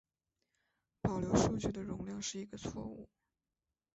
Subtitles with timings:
[1.01, 3.07] 保留数据的容量是一个错误。